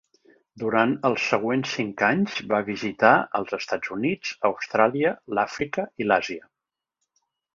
[0.61, 3.11] Durant els següents cinc anys va visitar
[3.41, 6.49] els Estats Units, Austràlia, l'Àfrica i l'Àsia.